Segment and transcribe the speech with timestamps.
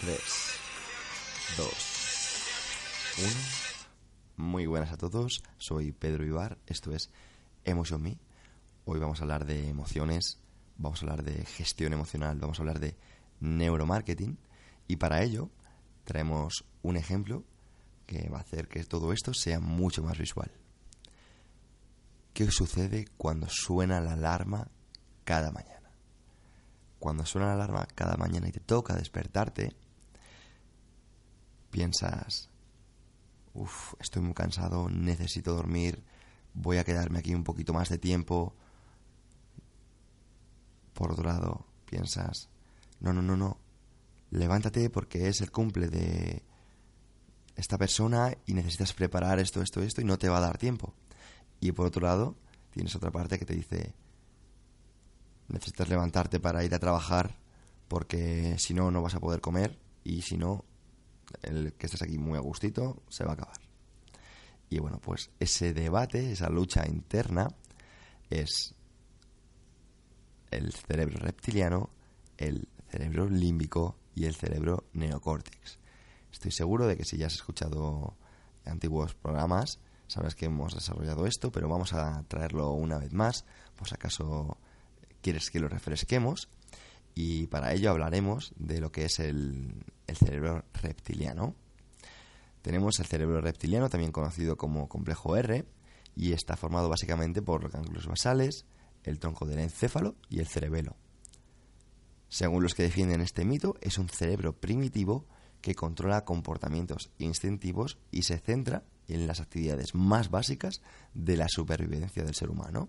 [0.00, 0.58] Tres,
[1.56, 1.72] dos,
[3.18, 3.64] uno.
[4.36, 7.10] Muy buenas a todos, soy Pedro Ibar, esto es
[7.64, 8.18] Emotion Me.
[8.84, 10.38] Hoy vamos a hablar de emociones,
[10.76, 12.96] vamos a hablar de gestión emocional, vamos a hablar de
[13.40, 14.36] neuromarketing
[14.88, 15.48] y para ello
[16.04, 17.44] traemos un ejemplo
[18.06, 20.50] que va a hacer que todo esto sea mucho más visual.
[22.34, 24.68] ¿Qué sucede cuando suena la alarma
[25.24, 25.90] cada mañana?
[26.98, 29.76] Cuando suena la alarma cada mañana y te toca despertarte,
[31.74, 32.48] piensas,
[33.52, 36.04] uff, estoy muy cansado, necesito dormir,
[36.52, 38.54] voy a quedarme aquí un poquito más de tiempo.
[40.92, 42.48] Por otro lado, piensas,
[43.00, 43.58] no, no, no, no,
[44.30, 46.44] levántate porque es el cumple de
[47.56, 50.94] esta persona y necesitas preparar esto, esto, esto y no te va a dar tiempo.
[51.58, 52.36] Y por otro lado,
[52.70, 53.96] tienes otra parte que te dice,
[55.48, 57.34] necesitas levantarte para ir a trabajar
[57.88, 60.64] porque si no, no vas a poder comer y si no,
[61.42, 63.56] el que estés aquí muy a gustito se va a acabar.
[64.70, 67.48] Y bueno, pues ese debate, esa lucha interna
[68.30, 68.74] es
[70.50, 71.90] el cerebro reptiliano,
[72.38, 75.78] el cerebro límbico y el cerebro neocórtex.
[76.32, 78.16] Estoy seguro de que si ya has escuchado
[78.64, 83.44] antiguos programas, sabrás que hemos desarrollado esto, pero vamos a traerlo una vez más,
[83.84, 84.58] si acaso
[85.20, 86.48] quieres que lo refresquemos.
[87.14, 91.54] Y para ello hablaremos de lo que es el, el cerebro reptiliano.
[92.62, 95.64] Tenemos el cerebro reptiliano, también conocido como complejo R,
[96.16, 98.66] y está formado básicamente por los ganglios basales,
[99.02, 100.96] el tronco del encéfalo y el cerebelo.
[102.28, 105.26] Según los que defienden este mito, es un cerebro primitivo
[105.60, 110.80] que controla comportamientos instintivos y se centra en las actividades más básicas
[111.14, 112.88] de la supervivencia del ser humano,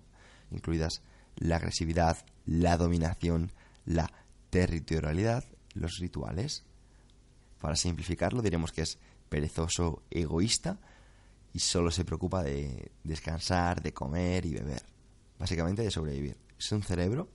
[0.52, 1.02] incluidas
[1.36, 3.52] la agresividad, la dominación,
[3.86, 4.12] la
[4.50, 5.44] territorialidad,
[5.74, 6.66] los rituales.
[7.66, 10.80] Para simplificarlo, diremos que es perezoso, egoísta
[11.52, 14.84] y solo se preocupa de descansar, de comer y beber.
[15.40, 16.38] Básicamente de sobrevivir.
[16.60, 17.28] Es un cerebro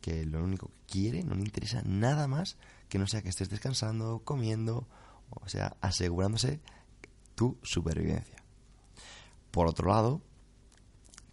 [0.00, 3.50] que lo único que quiere, no le interesa nada más que no sea que estés
[3.50, 4.86] descansando, comiendo,
[5.30, 6.60] o sea, asegurándose
[7.34, 8.40] tu supervivencia.
[9.50, 10.22] Por otro lado,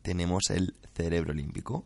[0.02, 1.86] tenemos el cerebro límbico,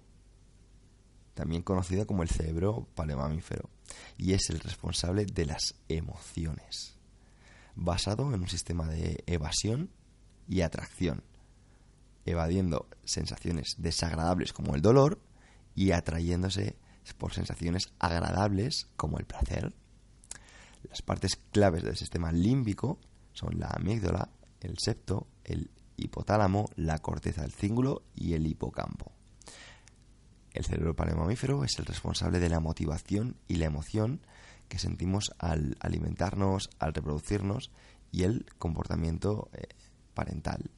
[1.33, 3.69] también conocido como el cerebro palemamífero,
[4.17, 6.95] y es el responsable de las emociones,
[7.75, 9.89] basado en un sistema de evasión
[10.47, 11.23] y atracción,
[12.25, 15.19] evadiendo sensaciones desagradables como el dolor
[15.75, 16.75] y atrayéndose
[17.17, 19.73] por sensaciones agradables como el placer.
[20.89, 22.99] Las partes claves del sistema límbico
[23.33, 24.29] son la amígdala,
[24.61, 29.11] el septo, el hipotálamo, la corteza del cíngulo y el hipocampo.
[30.53, 34.21] El cerebro palemamífero es el responsable de la motivación y la emoción
[34.67, 37.71] que sentimos al alimentarnos, al reproducirnos
[38.11, 39.67] y el comportamiento eh,
[40.13, 40.69] parental.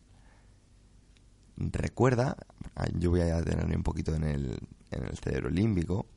[1.58, 2.38] Recuerda,
[2.76, 4.60] ah, yo voy a detenerme un poquito en el,
[4.92, 6.08] en el cerebro límbico,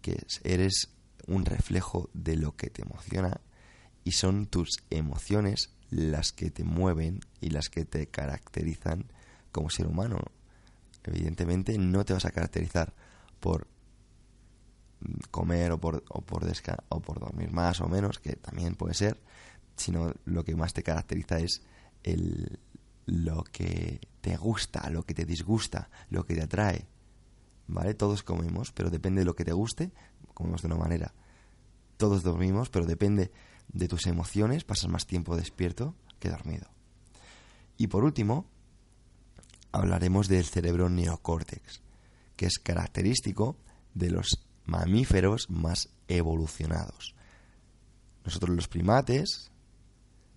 [0.00, 0.90] que eres
[1.26, 3.40] un reflejo de lo que te emociona
[4.04, 9.04] y son tus emociones las que te mueven y las que te caracterizan
[9.52, 10.18] como ser humano.
[11.04, 12.94] Evidentemente no te vas a caracterizar
[13.40, 13.66] por
[15.30, 16.44] comer o por, o por,
[16.88, 19.20] o por dormir más o menos, que también puede ser,
[19.76, 21.62] sino lo que más te caracteriza es
[22.04, 22.60] el,
[23.06, 26.86] lo que te gusta, lo que te disgusta, lo que te atrae.
[27.66, 27.94] ¿Vale?
[27.94, 29.92] Todos comemos, pero depende de lo que te guste,
[30.34, 31.14] comemos de una manera.
[31.96, 33.30] Todos dormimos, pero depende
[33.68, 36.68] de tus emociones, pasas más tiempo despierto que dormido.
[37.76, 38.46] Y por último,
[39.72, 41.80] hablaremos del cerebro neocórtex,
[42.36, 43.56] que es característico
[43.94, 47.14] de los mamíferos más evolucionados.
[48.24, 49.50] Nosotros los primates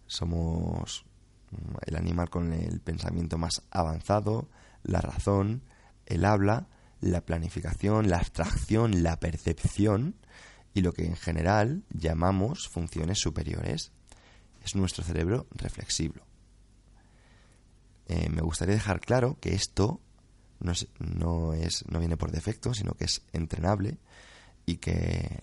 [0.08, 1.06] somos
[1.52, 4.50] mm, el animal con el pensamiento más avanzado,
[4.84, 5.62] la razón,
[6.06, 6.68] el habla,
[7.02, 10.16] la planificación, la abstracción, la percepción
[10.74, 13.92] y lo que en general llamamos funciones superiores.
[14.64, 16.16] es nuestro cerebro reflexivo.
[18.08, 20.00] Eh, me gustaría dejar claro que esto
[20.60, 23.98] no no es, no viene por defecto, sino que es entrenable
[24.66, 25.42] y que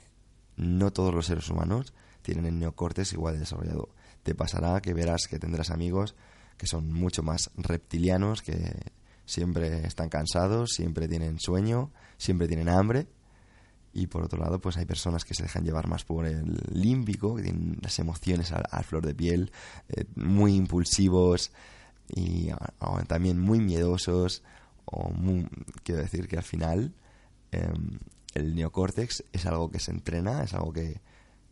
[0.56, 1.92] no todos los seres humanos
[2.22, 3.88] tienen el neocortes igual de desarrollado.
[4.22, 6.14] Te pasará que verás que tendrás amigos
[6.56, 8.92] que son mucho más reptilianos, que
[9.24, 13.08] siempre están cansados, siempre tienen sueño, siempre tienen hambre.
[13.92, 17.34] Y por otro lado, pues hay personas que se dejan llevar más por el límbico,
[17.34, 19.50] que tienen las emociones a, flor de piel,
[19.88, 21.50] eh, muy impulsivos
[22.14, 22.50] y
[23.08, 24.42] también muy miedosos.
[24.84, 25.12] O
[25.82, 26.94] quiero decir que al final
[27.50, 27.98] em,
[28.34, 31.00] el neocórtex es algo que se entrena, es algo que,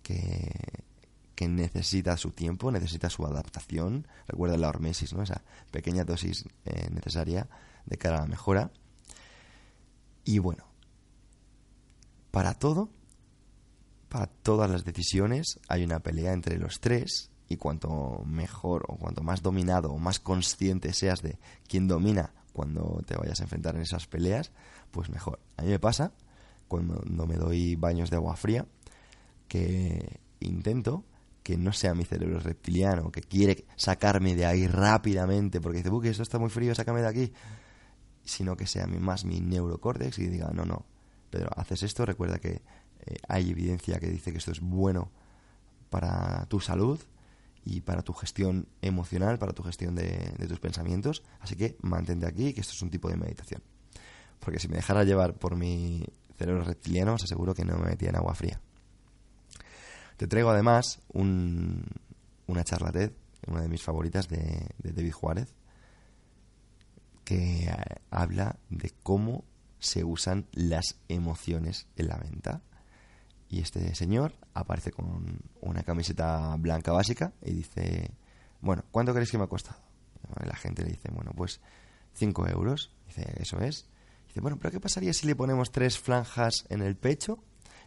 [0.03, 4.07] que, necesita su tiempo, necesita su adaptación.
[4.29, 5.23] Recuerda la hormesis, ¿no?
[5.23, 7.49] esa pequeña dosis eh, necesaria
[7.87, 8.71] de cara a la mejora.
[10.23, 10.65] Y bueno,
[12.31, 12.91] para todo,
[14.11, 17.30] para todas las decisiones, hay una pelea entre los tres.
[17.51, 21.37] Y cuanto mejor o cuanto más dominado o más consciente seas de
[21.69, 24.53] quién domina cuando te vayas a enfrentar en esas peleas,
[24.93, 25.41] pues mejor.
[25.57, 26.13] A mí me pasa
[26.69, 28.65] cuando me doy baños de agua fría,
[29.49, 31.05] que intento
[31.43, 36.11] que no sea mi cerebro reptiliano, que quiere sacarme de ahí rápidamente, porque dice, que
[36.11, 37.33] esto está muy frío, sácame de aquí,
[38.25, 40.87] sino que sea más mi neurocórtex y diga, no, no,
[41.31, 42.63] pero haces esto, recuerda que
[43.07, 45.11] eh, hay evidencia que dice que esto es bueno
[45.89, 47.01] para tu salud
[47.65, 52.27] y para tu gestión emocional, para tu gestión de, de tus pensamientos, así que mantente
[52.27, 53.63] aquí, que esto es un tipo de meditación.
[54.39, 56.05] Porque si me dejara llevar por mi
[56.39, 58.61] cerebro reptiliano, os aseguro que no me metía en agua fría.
[60.17, 61.85] Te traigo además un,
[62.47, 63.13] una charla TED,
[63.47, 65.55] una de mis favoritas de, David Juárez,
[67.25, 67.73] que
[68.11, 69.45] habla de cómo
[69.79, 72.63] se usan las emociones en la venta.
[73.51, 78.13] Y este señor aparece con una camiseta blanca básica y dice,
[78.61, 79.81] bueno, ¿cuánto creéis que me ha costado?
[80.45, 81.61] La gente le dice, bueno, pues
[82.15, 82.95] 5 euros.
[83.09, 83.89] Dice, eso es.
[84.29, 87.43] Dice, bueno, pero ¿qué pasaría si le ponemos tres franjas en el pecho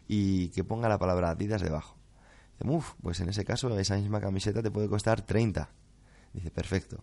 [0.06, 1.96] y que ponga la palabra Adidas debajo?
[2.58, 5.70] Dice, uff, pues en ese caso esa misma camiseta te puede costar 30.
[6.34, 7.02] Dice, perfecto.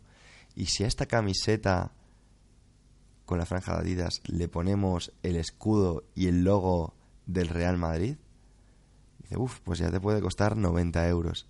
[0.56, 1.94] Y si a esta camiseta
[3.26, 6.94] con la franja de Adidas le ponemos el escudo y el logo
[7.26, 8.18] del Real Madrid,
[9.38, 11.48] dice, pues ya te puede costar 90 euros.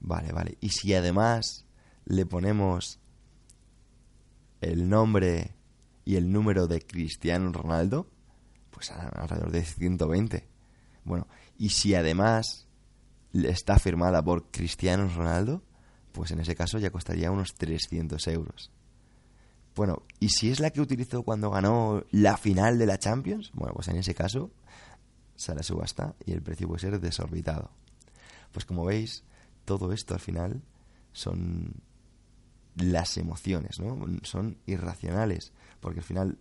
[0.00, 0.58] Vale, vale.
[0.60, 1.66] Y si además
[2.04, 3.00] le ponemos
[4.60, 5.54] el nombre
[6.04, 8.08] y el número de Cristiano Ronaldo,
[8.70, 10.48] pues alrededor de 120.
[11.04, 11.26] Bueno,
[11.58, 12.66] y si además
[13.32, 15.62] está firmada por Cristiano Ronaldo,
[16.12, 18.70] pues en ese caso ya costaría unos 300 euros.
[19.74, 23.50] Bueno, ¿y si es la que utilizó cuando ganó la final de la Champions?
[23.52, 24.50] Bueno, pues en ese caso
[25.36, 27.70] sale a subasta y el precio puede ser desorbitado.
[28.52, 29.24] Pues como veis,
[29.64, 30.62] todo esto al final
[31.12, 31.74] son
[32.76, 34.06] las emociones, ¿no?
[34.22, 36.38] Son irracionales, porque al final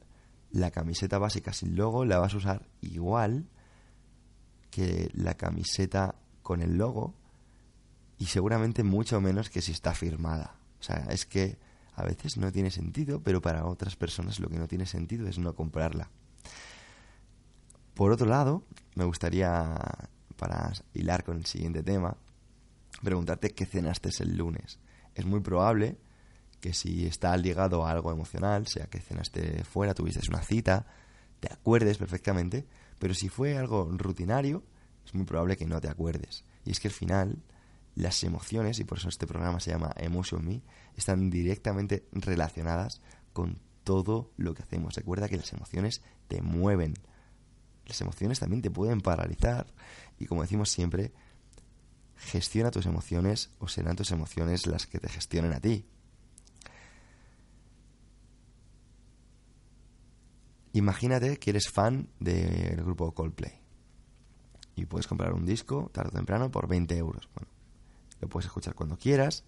[0.51, 3.47] la camiseta básica sin logo la vas a usar igual
[4.69, 7.13] que la camiseta con el logo
[8.17, 10.55] y seguramente mucho menos que si está firmada.
[10.79, 11.57] O sea, es que
[11.95, 15.39] a veces no tiene sentido, pero para otras personas lo que no tiene sentido es
[15.39, 16.09] no comprarla.
[17.95, 18.63] Por otro lado,
[18.95, 19.75] me gustaría,
[20.35, 22.17] para hilar con el siguiente tema,
[23.03, 24.79] preguntarte qué cenaste el lunes.
[25.15, 25.97] Es muy probable
[26.59, 30.87] que si está ligado a algo emocional, sea que cenaste fuera, tuviste una cita,
[31.39, 32.67] te acuerdes perfectamente,
[32.99, 34.63] pero si fue algo rutinario,
[35.05, 36.43] es muy probable que no te acuerdes.
[36.65, 37.43] Y es que al final
[37.95, 40.61] las emociones, y por eso este programa se llama Emotion Me,
[40.97, 44.95] están directamente relacionadas con todo lo que hacemos.
[44.95, 46.95] Recuerda que las emociones te mueven.
[47.85, 49.67] Las emociones también te pueden paralizar
[50.19, 51.11] y como decimos siempre,
[52.15, 55.85] gestiona tus emociones o serán tus emociones las que te gestionen a ti.
[60.73, 63.61] Imagínate que eres fan del grupo Coldplay
[64.75, 67.29] y puedes comprar un disco tarde o temprano por 20 euros.
[67.33, 67.49] Bueno,
[68.19, 69.45] lo puedes escuchar cuando quieras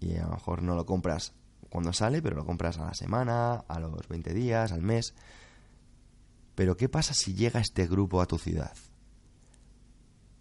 [0.00, 1.34] y a lo mejor no lo compras
[1.68, 5.14] cuando sale, pero lo compras a la semana, a los 20 días, al mes.
[6.60, 8.76] Pero ¿qué pasa si llega este grupo a tu ciudad?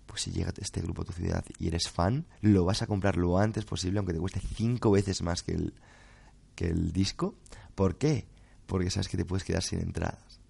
[0.05, 3.15] Pues si llega este grupo a tu ciudad y eres fan, lo vas a comprar
[3.15, 5.73] lo antes posible, aunque te cueste cinco veces más que el,
[6.55, 7.35] que el disco.
[7.73, 8.27] ¿Por qué?
[8.65, 10.41] porque sabes que te puedes quedar sin entradas.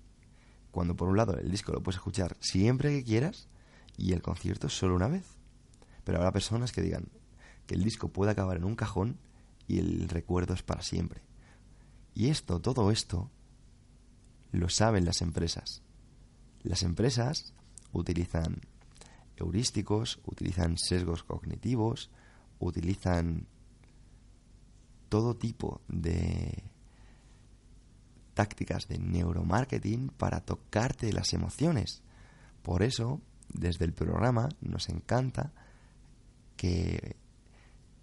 [0.71, 3.47] Cuando por un lado el disco lo puedes escuchar siempre que quieras
[3.95, 5.37] y el concierto solo una vez.
[6.03, 7.09] Pero habrá personas que digan
[7.67, 9.19] que el disco puede acabar en un cajón
[9.67, 11.21] y el recuerdo es para siempre.
[12.15, 13.29] Y esto, todo esto,
[14.51, 15.81] lo saben las empresas.
[16.61, 17.53] Las empresas
[17.91, 18.61] utilizan
[19.37, 22.09] heurísticos, utilizan sesgos cognitivos,
[22.59, 23.47] utilizan
[25.07, 26.63] todo tipo de
[28.33, 32.01] tácticas de neuromarketing para tocarte las emociones.
[32.61, 35.51] Por eso, desde el programa nos encanta
[36.55, 37.15] que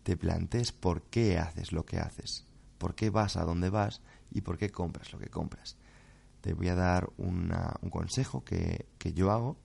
[0.03, 2.47] te plantees por qué haces lo que haces,
[2.79, 5.77] por qué vas a donde vas y por qué compras lo que compras.
[6.47, 7.51] Te voy a dar un
[7.91, 9.57] consejo que, que yo hago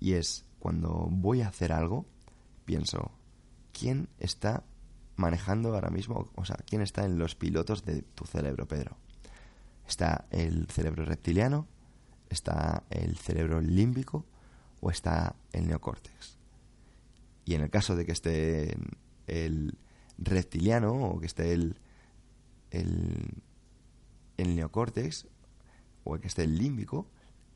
[0.00, 2.06] y es cuando voy a hacer algo,
[2.64, 3.12] pienso,
[3.72, 4.64] ¿quién está
[5.14, 6.28] manejando ahora mismo?
[6.34, 8.96] O sea, ¿quién está en los pilotos de tu cerebro, Pedro?
[9.86, 11.68] ¿Está el cerebro reptiliano?
[12.30, 14.26] ¿Está el cerebro límbico?
[14.80, 16.36] ¿O está el neocórtex?
[17.44, 18.76] Y en el caso de que esté
[19.28, 19.78] el
[20.18, 21.78] reptiliano o que esté el,
[22.72, 23.34] el,
[24.36, 25.28] el neocórtex
[26.08, 27.06] o que esté el límbico,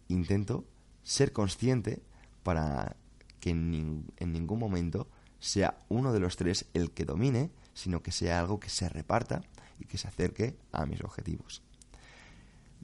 [0.08, 0.64] intento
[1.02, 2.02] ser consciente
[2.42, 2.96] para
[3.40, 5.08] que en, ningún momento
[5.40, 9.42] sea uno de los tres el que domine, sino que sea algo que se reparta
[9.80, 11.62] y que se acerque a mis objetivos.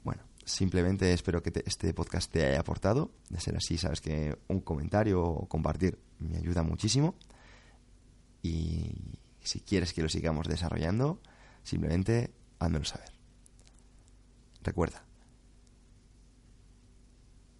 [0.03, 3.11] Bueno, simplemente espero que este podcast te haya aportado.
[3.29, 7.15] De ser así, sabes que un comentario o compartir me ayuda muchísimo.
[8.41, 8.91] Y
[9.41, 11.21] si quieres que lo sigamos desarrollando,
[11.63, 13.11] simplemente házmelo saber.
[14.61, 15.03] Recuerda,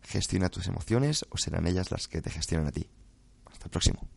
[0.10, 2.90] Gestiona tus emociones o serán ellas las que te gestionan a ti.
[3.46, 4.10] Hasta el próximo.